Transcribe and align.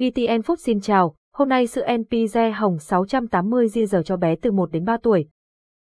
VTN 0.00 0.40
Food 0.40 0.56
xin 0.56 0.80
chào, 0.80 1.14
hôm 1.34 1.48
nay 1.48 1.66
sữa 1.66 1.86
NPZ 1.86 2.52
hồng 2.52 2.78
680 2.78 3.68
giờ 3.68 4.02
cho 4.04 4.16
bé 4.16 4.34
từ 4.42 4.52
1 4.52 4.70
đến 4.70 4.84
3 4.84 4.96
tuổi. 5.02 5.26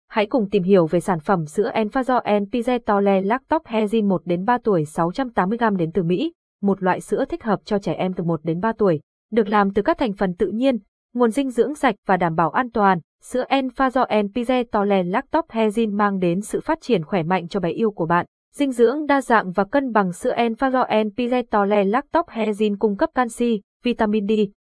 Hãy 0.09 0.25
cùng 0.25 0.49
tìm 0.49 0.63
hiểu 0.63 0.85
về 0.85 0.99
sản 0.99 1.19
phẩm 1.19 1.45
sữa 1.45 1.71
Enfazo 1.73 2.21
NPZ 2.21 2.79
Tole 2.79 3.21
Lactop 3.21 3.65
Hezin 3.65 4.07
1 4.07 4.21
đến 4.25 4.45
3 4.45 4.57
tuổi 4.63 4.83
680g 4.83 5.75
đến 5.75 5.91
từ 5.93 6.03
Mỹ, 6.03 6.33
một 6.61 6.83
loại 6.83 7.01
sữa 7.01 7.25
thích 7.29 7.43
hợp 7.43 7.59
cho 7.65 7.79
trẻ 7.79 7.93
em 7.93 8.13
từ 8.13 8.23
1 8.23 8.39
đến 8.43 8.59
3 8.59 8.73
tuổi, 8.77 8.99
được 9.31 9.49
làm 9.49 9.73
từ 9.73 9.81
các 9.81 9.97
thành 9.97 10.13
phần 10.13 10.33
tự 10.33 10.47
nhiên, 10.47 10.77
nguồn 11.13 11.31
dinh 11.31 11.49
dưỡng 11.49 11.75
sạch 11.75 11.95
và 12.07 12.17
đảm 12.17 12.35
bảo 12.35 12.49
an 12.49 12.71
toàn. 12.71 12.99
Sữa 13.23 13.43
Enfazo 13.49 14.07
NPZ 14.07 14.63
Tole 14.71 15.03
Lactop 15.03 15.45
Hezin 15.49 15.95
mang 15.95 16.19
đến 16.19 16.41
sự 16.41 16.61
phát 16.61 16.81
triển 16.81 17.03
khỏe 17.03 17.23
mạnh 17.23 17.47
cho 17.47 17.59
bé 17.59 17.69
yêu 17.69 17.91
của 17.91 18.05
bạn. 18.05 18.25
Dinh 18.55 18.71
dưỡng 18.71 19.05
đa 19.05 19.21
dạng 19.21 19.51
và 19.51 19.63
cân 19.63 19.91
bằng 19.91 20.13
sữa 20.13 20.33
Enfazo 20.35 20.87
NPZ 20.87 21.43
Tole 21.51 21.83
Lactop 21.83 22.27
Hezin 22.27 22.75
cung 22.79 22.97
cấp 22.97 23.09
canxi, 23.15 23.61
vitamin 23.83 24.27
D, 24.27 24.31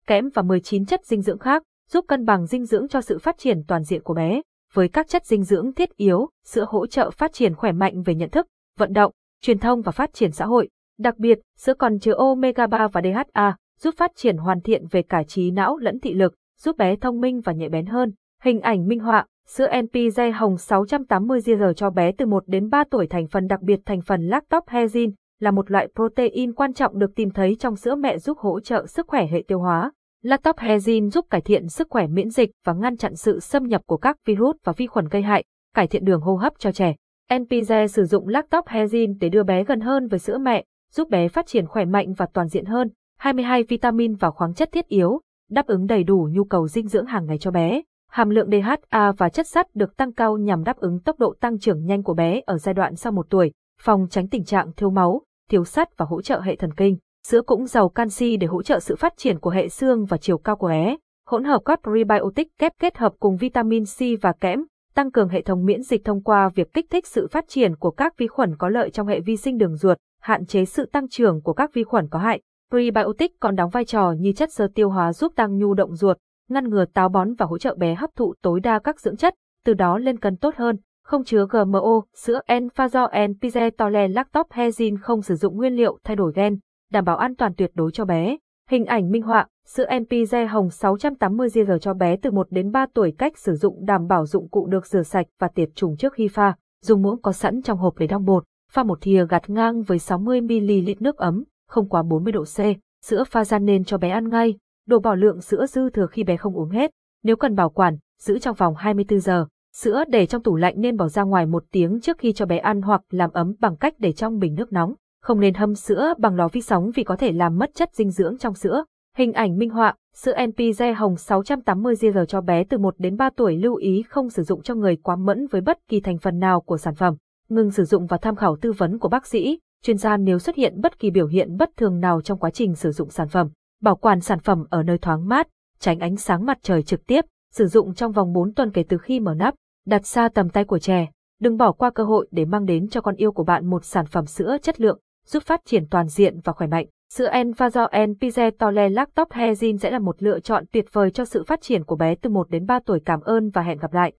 kẽm 0.07 0.30
và 0.34 0.41
19 0.41 0.85
chất 0.85 1.05
dinh 1.05 1.21
dưỡng 1.21 1.39
khác, 1.39 1.63
giúp 1.89 2.05
cân 2.07 2.25
bằng 2.25 2.45
dinh 2.45 2.66
dưỡng 2.66 2.88
cho 2.88 3.02
sự 3.02 3.17
phát 3.20 3.38
triển 3.38 3.63
toàn 3.67 3.84
diện 3.84 4.03
của 4.03 4.13
bé. 4.13 4.41
Với 4.73 4.88
các 4.88 5.07
chất 5.07 5.25
dinh 5.25 5.44
dưỡng 5.44 5.73
thiết 5.73 5.95
yếu, 5.95 6.30
sữa 6.45 6.66
hỗ 6.67 6.88
trợ 6.88 7.11
phát 7.11 7.34
triển 7.34 7.55
khỏe 7.55 7.71
mạnh 7.71 8.02
về 8.02 8.16
nhận 8.16 8.30
thức, 8.30 8.47
vận 8.77 8.94
động, 8.94 9.11
truyền 9.41 9.59
thông 9.59 9.81
và 9.81 9.91
phát 9.91 10.13
triển 10.13 10.31
xã 10.31 10.45
hội. 10.45 10.70
Đặc 10.99 11.17
biệt, 11.17 11.39
sữa 11.58 11.73
còn 11.73 11.99
chứa 11.99 12.13
omega 12.13 12.67
3 12.67 12.88
và 12.88 13.02
DHA, 13.02 13.55
giúp 13.80 13.95
phát 13.97 14.11
triển 14.16 14.38
hoàn 14.38 14.61
thiện 14.61 14.88
về 14.91 15.02
cả 15.02 15.23
trí 15.23 15.52
não 15.52 15.77
lẫn 15.77 15.99
thị 15.99 16.13
lực, 16.13 16.33
giúp 16.61 16.77
bé 16.77 16.95
thông 16.95 17.20
minh 17.22 17.41
và 17.41 17.53
nhạy 17.53 17.70
bén 17.70 17.85
hơn. 17.85 18.11
Hình 18.44 18.61
ảnh 18.61 18.88
minh 18.88 18.99
họa, 18.99 19.25
sữa 19.47 19.67
NP 19.81 20.13
dây 20.13 20.31
hồng 20.31 20.58
680 20.58 21.41
GR 21.45 21.63
cho 21.75 21.89
bé 21.89 22.11
từ 22.11 22.25
1 22.25 22.44
đến 22.47 22.70
3 22.70 22.83
tuổi 22.91 23.08
thành 23.08 23.27
phần 23.27 23.47
đặc 23.47 23.61
biệt 23.61 23.80
thành 23.85 24.02
phần 24.02 24.22
lactobhezin, 24.30 25.11
là 25.39 25.51
một 25.51 25.71
loại 25.71 25.87
protein 25.95 26.53
quan 26.53 26.73
trọng 26.73 26.99
được 26.99 27.15
tìm 27.15 27.29
thấy 27.29 27.55
trong 27.59 27.75
sữa 27.75 27.95
mẹ 27.95 28.17
giúp 28.17 28.37
hỗ 28.37 28.59
trợ 28.59 28.85
sức 28.85 29.07
khỏe 29.07 29.27
hệ 29.27 29.43
tiêu 29.47 29.59
hóa. 29.59 29.91
Lactobhezin 30.23 31.09
giúp 31.09 31.25
cải 31.30 31.41
thiện 31.41 31.69
sức 31.69 31.88
khỏe 31.89 32.08
miễn 32.08 32.30
dịch 32.30 32.52
và 32.66 32.73
ngăn 32.73 32.97
chặn 32.97 33.16
sự 33.16 33.39
xâm 33.39 33.63
nhập 33.63 33.81
của 33.85 33.97
các 33.97 34.17
virus 34.25 34.55
và 34.63 34.73
vi 34.77 34.88
khuẩn 34.88 35.08
gây 35.08 35.21
hại, 35.21 35.43
cải 35.75 35.88
thiện 35.88 36.05
đường 36.05 36.21
hô 36.21 36.35
hấp 36.35 36.53
cho 36.59 36.71
trẻ. 36.71 36.95
NPZ 37.30 37.88
sử 37.88 38.03
dụng 38.03 38.27
lactobhezin 38.27 39.17
để 39.19 39.30
đưa 39.30 39.43
bé 39.43 39.63
gần 39.63 39.80
hơn 39.80 40.08
với 40.08 40.19
sữa 40.19 40.38
mẹ, 40.38 40.66
giúp 40.93 41.09
bé 41.09 41.27
phát 41.27 41.47
triển 41.47 41.67
khỏe 41.67 41.86
mạnh 41.86 42.13
và 42.13 42.25
toàn 42.33 42.47
diện 42.47 42.65
hơn. 42.65 42.89
22 43.17 43.63
vitamin 43.63 44.15
và 44.15 44.31
khoáng 44.31 44.53
chất 44.53 44.69
thiết 44.71 44.88
yếu, 44.88 45.21
đáp 45.49 45.67
ứng 45.67 45.86
đầy 45.86 46.03
đủ 46.03 46.30
nhu 46.31 46.43
cầu 46.43 46.67
dinh 46.67 46.88
dưỡng 46.88 47.05
hàng 47.05 47.25
ngày 47.25 47.38
cho 47.38 47.52
bé. 47.52 47.81
Hàm 48.09 48.30
lượng 48.30 48.49
DHA 48.52 49.11
và 49.11 49.30
chất 49.30 49.47
sắt 49.47 49.75
được 49.75 49.97
tăng 49.97 50.13
cao 50.13 50.38
nhằm 50.38 50.63
đáp 50.63 50.77
ứng 50.77 50.99
tốc 50.99 51.19
độ 51.19 51.36
tăng 51.39 51.59
trưởng 51.59 51.86
nhanh 51.86 52.03
của 52.03 52.13
bé 52.13 52.41
ở 52.45 52.58
giai 52.58 52.73
đoạn 52.73 52.95
sau 52.95 53.11
một 53.11 53.30
tuổi, 53.30 53.52
phòng 53.84 54.08
tránh 54.09 54.28
tình 54.28 54.44
trạng 54.44 54.72
thiếu 54.73 54.89
máu, 54.89 55.22
thiếu 55.50 55.66
sắt 55.66 55.98
và 55.98 56.06
hỗ 56.09 56.22
trợ 56.22 56.42
hệ 56.42 56.56
thần 56.56 56.73
kinh. 56.73 56.98
Sữa 57.28 57.42
cũng 57.42 57.66
giàu 57.66 57.89
canxi 57.89 58.38
để 58.38 58.48
hỗ 58.48 58.64
trợ 58.64 58.80
sự 58.80 58.95
phát 58.95 59.14
triển 59.17 59.39
của 59.39 59.50
hệ 59.50 59.70
xương 59.70 60.06
và 60.06 60.17
chiều 60.17 60.38
cao 60.38 60.56
của 60.56 60.67
bé. 60.67 60.98
Hỗn 61.30 61.44
hợp 61.44 61.62
các 61.66 61.80
prebiotic 61.84 62.48
kép 62.59 62.73
kết 62.80 62.98
hợp 62.98 63.14
cùng 63.20 63.38
vitamin 63.38 63.84
C 63.86 64.22
và 64.22 64.34
kẽm, 64.34 64.66
tăng 64.95 65.11
cường 65.11 65.30
hệ 65.30 65.42
thống 65.42 65.66
miễn 65.66 65.81
dịch 65.81 66.06
thông 66.06 66.23
qua 66.23 66.50
việc 66.50 66.73
kích 66.73 66.86
thích 66.89 67.08
sự 67.08 67.28
phát 67.28 67.45
triển 67.48 67.76
của 67.76 67.92
các 67.92 68.17
vi 68.17 68.28
khuẩn 68.28 68.56
có 68.58 68.70
lợi 68.70 68.89
trong 68.89 69.08
hệ 69.08 69.20
vi 69.20 69.38
sinh 69.38 69.58
đường 69.58 69.76
ruột, 69.76 69.98
hạn 70.22 70.45
chế 70.45 70.66
sự 70.66 70.86
tăng 70.86 71.09
trưởng 71.09 71.42
của 71.42 71.54
các 71.54 71.73
vi 71.73 71.84
khuẩn 71.84 72.08
có 72.09 72.20
hại. 72.20 72.42
Prebiotic 72.72 73.31
còn 73.39 73.56
đóng 73.56 73.70
vai 73.70 73.86
trò 73.86 74.11
như 74.20 74.31
chất 74.31 74.54
xơ 74.54 74.67
tiêu 74.76 74.89
hóa 74.89 75.14
giúp 75.14 75.34
tăng 75.36 75.58
nhu 75.58 75.73
động 75.73 75.95
ruột, 75.95 76.17
ngăn 76.50 76.70
ngừa 76.70 76.86
táo 76.86 77.09
bón 77.09 77.34
và 77.34 77.45
hỗ 77.45 77.58
trợ 77.58 77.76
bé 77.76 77.95
hấp 77.95 78.09
thụ 78.16 78.34
tối 78.42 78.59
đa 78.59 78.80
các 78.80 79.00
dưỡng 79.00 79.17
chất, 79.17 79.34
từ 79.66 79.73
đó 79.73 79.98
lên 79.98 80.20
cân 80.20 80.38
tốt 80.38 80.56
hơn 80.56 80.78
không 81.03 81.23
chứa 81.23 81.45
GMO, 81.49 82.01
sữa 82.13 82.39
Enfazo 82.47 83.09
NPZ 83.09 83.71
Tole 83.71 84.07
Lactobhezin 84.07 84.97
không 85.01 85.21
sử 85.21 85.35
dụng 85.35 85.57
nguyên 85.57 85.75
liệu 85.75 85.99
thay 86.03 86.15
đổi 86.15 86.31
gen, 86.35 86.59
đảm 86.91 87.05
bảo 87.05 87.17
an 87.17 87.35
toàn 87.35 87.53
tuyệt 87.57 87.71
đối 87.73 87.91
cho 87.91 88.05
bé. 88.05 88.37
Hình 88.69 88.85
ảnh 88.85 89.11
minh 89.11 89.21
họa, 89.21 89.47
sữa 89.65 89.85
NPZ 89.89 90.47
hồng 90.47 90.67
680g 90.67 91.77
cho 91.77 91.93
bé 91.93 92.15
từ 92.15 92.31
1 92.31 92.47
đến 92.49 92.71
3 92.71 92.85
tuổi 92.93 93.13
cách 93.17 93.37
sử 93.37 93.55
dụng 93.55 93.85
đảm 93.85 94.07
bảo 94.07 94.25
dụng 94.25 94.49
cụ 94.49 94.65
được 94.65 94.86
rửa 94.86 95.03
sạch 95.03 95.27
và 95.39 95.47
tiệt 95.47 95.69
trùng 95.75 95.97
trước 95.97 96.13
khi 96.13 96.27
pha, 96.27 96.55
dùng 96.81 97.02
muỗng 97.02 97.21
có 97.21 97.31
sẵn 97.31 97.61
trong 97.61 97.77
hộp 97.77 97.97
để 97.97 98.08
đong 98.08 98.25
bột, 98.25 98.43
pha 98.71 98.83
một 98.83 99.02
thìa 99.02 99.25
gạt 99.30 99.49
ngang 99.49 99.81
với 99.81 99.97
60ml 99.97 100.95
nước 100.99 101.17
ấm, 101.17 101.43
không 101.67 101.89
quá 101.89 102.03
40 102.03 102.33
độ 102.33 102.43
C, 102.43 102.58
sữa 103.05 103.23
pha 103.30 103.45
ra 103.45 103.59
nên 103.59 103.83
cho 103.83 103.97
bé 103.97 104.09
ăn 104.09 104.30
ngay, 104.30 104.58
đổ 104.87 104.99
bỏ 104.99 105.15
lượng 105.15 105.42
sữa 105.42 105.65
dư 105.65 105.89
thừa 105.89 106.08
khi 106.08 106.23
bé 106.23 106.37
không 106.37 106.58
uống 106.58 106.69
hết, 106.69 106.92
nếu 107.23 107.36
cần 107.36 107.55
bảo 107.55 107.69
quản, 107.69 107.97
giữ 108.19 108.39
trong 108.39 108.55
vòng 108.55 108.75
24 108.75 109.19
giờ. 109.19 109.45
Sữa 109.76 110.04
để 110.08 110.26
trong 110.26 110.44
tủ 110.44 110.56
lạnh 110.56 110.73
nên 110.78 110.98
bỏ 110.98 111.08
ra 111.08 111.23
ngoài 111.23 111.45
một 111.45 111.64
tiếng 111.72 112.00
trước 112.02 112.17
khi 112.17 112.34
cho 112.34 112.45
bé 112.45 112.58
ăn 112.58 112.82
hoặc 112.82 113.02
làm 113.10 113.32
ấm 113.32 113.54
bằng 113.60 113.76
cách 113.76 113.94
để 114.00 114.11
trong 114.11 114.39
bình 114.39 114.56
nước 114.56 114.73
nóng. 114.73 114.94
Không 115.22 115.39
nên 115.39 115.54
hâm 115.54 115.76
sữa 115.76 116.14
bằng 116.17 116.36
lò 116.36 116.48
vi 116.48 116.61
sóng 116.61 116.92
vì 116.95 117.04
có 117.04 117.16
thể 117.16 117.32
làm 117.32 117.58
mất 117.58 117.70
chất 117.76 117.89
dinh 117.94 118.11
dưỡng 118.11 118.38
trong 118.38 118.54
sữa. 118.54 118.86
Hình 119.17 119.34
ảnh 119.34 119.58
minh 119.58 119.70
họa, 119.70 119.95
sữa 120.16 120.34
NPG 120.45 120.84
hồng 120.95 121.17
680 121.17 121.95
giờ 121.95 122.26
cho 122.28 122.42
bé 122.42 122.64
từ 122.64 122.78
1 122.78 122.95
đến 122.98 123.17
3 123.17 123.30
tuổi 123.36 123.58
lưu 123.58 123.76
ý 123.76 124.04
không 124.10 124.30
sử 124.30 124.44
dụng 124.44 124.61
cho 124.61 124.76
người 124.76 124.95
quá 124.95 125.16
mẫn 125.16 125.48
với 125.48 125.61
bất 125.61 125.78
kỳ 125.88 126.00
thành 126.00 126.17
phần 126.17 126.40
nào 126.40 126.61
của 126.61 126.78
sản 126.78 126.95
phẩm. 126.95 127.16
Ngừng 127.50 127.72
sử 127.72 127.84
dụng 127.84 128.06
và 128.06 128.18
tham 128.18 128.36
khảo 128.36 128.57
tư 128.62 128.72
vấn 128.72 129.00
của 129.00 129.10
bác 129.10 129.28
sĩ, 129.28 129.60
chuyên 129.84 129.98
gia 129.98 130.18
nếu 130.18 130.40
xuất 130.40 130.56
hiện 130.56 130.81
bất 130.81 131.00
kỳ 131.00 131.12
biểu 131.12 131.28
hiện 131.28 131.57
bất 131.57 131.69
thường 131.78 132.00
nào 132.00 132.22
trong 132.22 132.40
quá 132.40 132.50
trình 132.50 132.75
sử 132.75 132.92
dụng 132.92 133.10
sản 133.10 133.28
phẩm. 133.28 133.50
Bảo 133.81 133.95
quản 133.95 134.22
sản 134.22 134.40
phẩm 134.40 134.66
ở 134.69 134.84
nơi 134.84 134.98
thoáng 134.98 135.28
mát, 135.28 135.48
tránh 135.80 136.00
ánh 136.00 136.16
sáng 136.16 136.45
mặt 136.45 136.57
trời 136.62 136.84
trực 136.84 137.06
tiếp, 137.07 137.25
sử 137.51 137.68
dụng 137.68 137.94
trong 137.94 138.12
vòng 138.12 138.34
4 138.34 138.54
tuần 138.54 138.72
kể 138.72 138.84
từ 138.90 138.98
khi 138.98 139.19
mở 139.19 139.34
nắp 139.34 139.56
đặt 139.86 140.06
xa 140.06 140.30
tầm 140.30 140.50
tay 140.50 140.63
của 140.63 140.80
trẻ. 140.80 141.07
Đừng 141.42 141.57
bỏ 141.57 141.71
qua 141.71 141.89
cơ 141.89 142.04
hội 142.04 142.27
để 142.31 142.45
mang 142.45 142.66
đến 142.66 142.88
cho 142.89 143.01
con 143.01 143.16
yêu 143.16 143.31
của 143.31 143.44
bạn 143.44 143.66
một 143.66 143.86
sản 143.86 144.06
phẩm 144.06 144.25
sữa 144.25 144.57
chất 144.62 144.81
lượng, 144.81 145.00
giúp 145.25 145.44
phát 145.44 145.62
triển 145.66 145.86
toàn 145.89 146.07
diện 146.07 146.39
và 146.44 146.54
khỏe 146.54 146.68
mạnh. 146.68 146.86
Sữa 147.13 147.30
Envazo 147.30 147.89
NPZ 147.89 148.51
Tole 148.60 148.89
Lactop 148.89 149.31
Hezin 149.31 149.77
sẽ 149.77 149.92
là 149.92 150.00
một 150.00 150.24
lựa 150.24 150.39
chọn 150.39 150.63
tuyệt 150.72 150.86
vời 150.92 151.12
cho 151.12 151.25
sự 151.25 151.44
phát 151.44 151.62
triển 151.62 151.83
của 151.83 151.95
bé 151.95 152.16
từ 152.16 152.30
1 152.30 152.50
đến 152.50 152.66
3 152.66 152.80
tuổi. 152.86 153.00
Cảm 153.06 153.22
ơn 153.22 153.50
và 153.50 153.62
hẹn 153.62 153.77
gặp 153.77 153.94
lại. 153.94 154.12